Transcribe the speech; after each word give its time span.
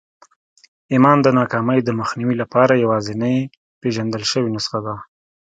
ايمان 0.93 1.17
د 1.21 1.27
ناکامۍ 1.39 1.79
د 1.83 1.89
مخنيوي 1.99 2.35
لپاره 2.41 2.81
يوازېنۍ 2.83 3.37
پېژندل 3.81 4.23
شوې 4.31 4.49
نسخه 4.55 4.79
ده. 4.85 4.95